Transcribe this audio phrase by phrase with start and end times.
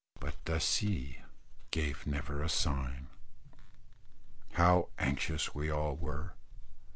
[0.19, 1.21] But the sea
[1.69, 3.09] gave never a sign.
[4.53, 6.33] How anxious we all were!